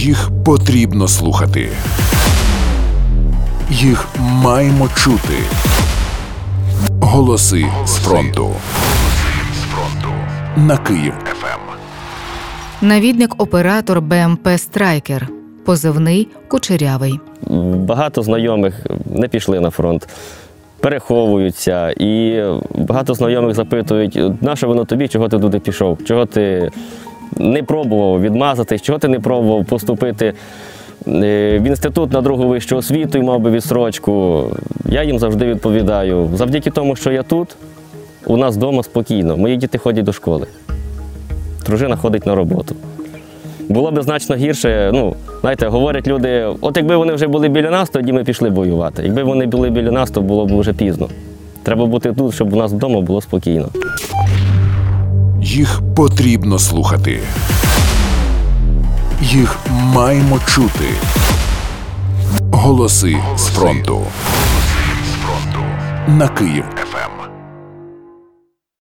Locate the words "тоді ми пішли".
47.90-48.48